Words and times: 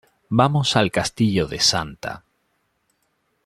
Vamos 0.29 0.75
al 0.75 0.89
Castillo 0.89 1.45
de 1.47 1.59
Santa. 1.59 2.23